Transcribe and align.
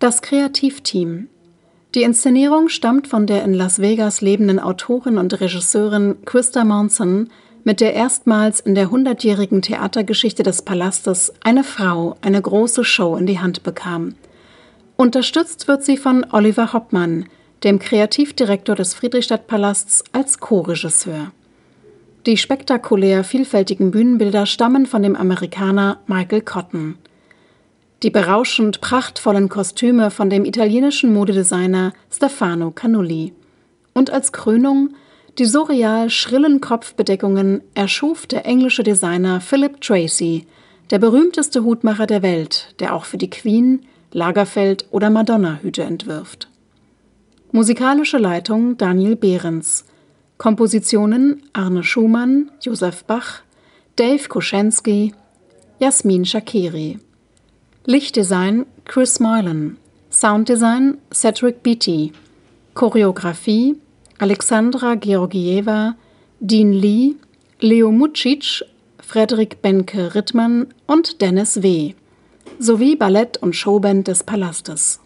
Das 0.00 0.22
Kreativteam. 0.22 1.28
Die 1.94 2.04
Inszenierung 2.04 2.70
stammt 2.70 3.06
von 3.06 3.26
der 3.26 3.44
in 3.44 3.52
Las 3.52 3.82
Vegas 3.82 4.22
lebenden 4.22 4.58
Autorin 4.58 5.18
und 5.18 5.38
Regisseurin 5.38 6.16
Christa 6.24 6.64
Monson, 6.64 7.28
mit 7.64 7.82
der 7.82 7.92
erstmals 7.92 8.60
in 8.60 8.74
der 8.74 8.90
hundertjährigen 8.90 9.60
Theatergeschichte 9.60 10.42
des 10.42 10.62
Palastes 10.62 11.34
eine 11.44 11.64
Frau 11.64 12.16
eine 12.22 12.40
große 12.40 12.82
Show 12.82 13.14
in 13.16 13.26
die 13.26 13.40
Hand 13.40 13.62
bekam. 13.62 14.14
Unterstützt 14.96 15.68
wird 15.68 15.84
sie 15.84 15.98
von 15.98 16.24
Oliver 16.32 16.72
Hoppmann, 16.72 17.26
dem 17.62 17.78
Kreativdirektor 17.78 18.76
des 18.76 18.94
Friedrichstadtpalasts, 18.94 20.04
als 20.12 20.40
Co-Regisseur. 20.40 21.30
Die 22.24 22.38
spektakulär 22.38 23.22
vielfältigen 23.22 23.90
Bühnenbilder 23.90 24.46
stammen 24.46 24.86
von 24.86 25.02
dem 25.02 25.14
Amerikaner 25.14 25.98
Michael 26.06 26.40
Cotton. 26.40 26.96
Die 28.02 28.10
berauschend 28.10 28.80
prachtvollen 28.80 29.50
Kostüme 29.50 30.10
von 30.10 30.30
dem 30.30 30.46
italienischen 30.46 31.12
Modedesigner 31.12 31.92
Stefano 32.10 32.70
Canulli. 32.70 33.34
Und 33.92 34.10
als 34.10 34.32
Krönung 34.32 34.94
die 35.38 35.44
surreal 35.44 36.10
schrillen 36.10 36.60
Kopfbedeckungen 36.60 37.62
erschuf 37.74 38.26
der 38.26 38.46
englische 38.46 38.82
Designer 38.82 39.40
Philip 39.40 39.80
Tracy, 39.80 40.46
der 40.90 40.98
berühmteste 40.98 41.62
Hutmacher 41.62 42.06
der 42.06 42.22
Welt, 42.22 42.74
der 42.80 42.94
auch 42.94 43.04
für 43.04 43.18
die 43.18 43.30
Queen, 43.30 43.86
Lagerfeld 44.12 44.86
oder 44.90 45.10
Madonna 45.10 45.60
Hüte 45.62 45.82
entwirft. 45.82 46.48
Musikalische 47.52 48.18
Leitung 48.18 48.76
Daniel 48.76 49.14
Behrens. 49.14 49.84
Kompositionen 50.38 51.42
Arne 51.52 51.84
Schumann, 51.84 52.50
Josef 52.62 53.04
Bach, 53.04 53.42
Dave 53.96 54.26
Kuschenski, 54.28 55.14
Jasmin 55.78 56.24
Shakiri. 56.24 56.98
Lichtdesign 57.86 58.66
Chris 58.84 59.20
Moylan. 59.20 59.78
Sounddesign 60.10 60.98
Cedric 61.14 61.62
Beatty. 61.62 62.12
Choreografie 62.74 63.76
Alexandra 64.18 64.96
Georgieva, 64.96 65.96
Dean 66.40 66.74
Lee, 66.74 67.16
Leo 67.58 67.90
Mucic, 67.90 68.62
Frederik 68.98 69.62
Benke 69.62 70.14
Rittmann 70.14 70.66
und 70.86 71.22
Dennis 71.22 71.62
W. 71.62 71.94
sowie 72.58 72.96
Ballett 72.96 73.38
und 73.38 73.56
Showband 73.56 74.08
des 74.08 74.24
Palastes 74.24 75.00